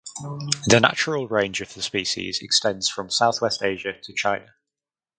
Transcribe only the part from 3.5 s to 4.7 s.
Asia to China.